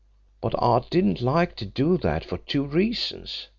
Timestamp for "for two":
2.25-2.65